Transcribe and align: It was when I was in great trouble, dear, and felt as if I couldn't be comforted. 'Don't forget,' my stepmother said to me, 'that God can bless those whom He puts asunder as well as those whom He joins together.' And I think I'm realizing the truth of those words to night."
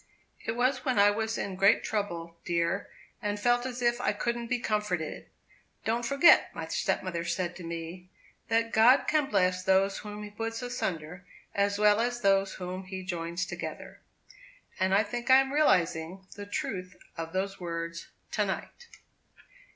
It 0.43 0.53
was 0.53 0.83
when 0.83 0.97
I 0.97 1.11
was 1.11 1.37
in 1.37 1.55
great 1.55 1.83
trouble, 1.83 2.35
dear, 2.43 2.89
and 3.21 3.39
felt 3.39 3.67
as 3.67 3.83
if 3.83 4.01
I 4.01 4.13
couldn't 4.13 4.47
be 4.47 4.57
comforted. 4.57 5.27
'Don't 5.85 6.07
forget,' 6.07 6.49
my 6.55 6.65
stepmother 6.69 7.23
said 7.23 7.55
to 7.57 7.63
me, 7.63 8.09
'that 8.47 8.71
God 8.73 9.03
can 9.07 9.27
bless 9.27 9.61
those 9.61 9.99
whom 9.99 10.23
He 10.23 10.31
puts 10.31 10.63
asunder 10.63 11.23
as 11.53 11.77
well 11.77 11.99
as 11.99 12.21
those 12.21 12.53
whom 12.55 12.85
He 12.85 13.03
joins 13.03 13.45
together.' 13.45 13.99
And 14.79 14.95
I 14.95 15.03
think 15.03 15.29
I'm 15.29 15.53
realizing 15.53 16.25
the 16.35 16.47
truth 16.47 16.95
of 17.15 17.31
those 17.31 17.59
words 17.59 18.07
to 18.31 18.43
night." 18.43 18.87